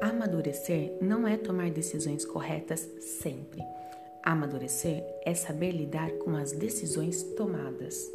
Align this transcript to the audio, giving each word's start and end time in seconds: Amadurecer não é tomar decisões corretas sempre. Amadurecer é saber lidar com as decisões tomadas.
Amadurecer 0.00 0.96
não 1.00 1.26
é 1.26 1.36
tomar 1.36 1.70
decisões 1.70 2.24
corretas 2.24 2.88
sempre. 3.00 3.60
Amadurecer 4.22 5.04
é 5.24 5.34
saber 5.34 5.72
lidar 5.72 6.10
com 6.18 6.36
as 6.36 6.52
decisões 6.52 7.22
tomadas. 7.36 8.10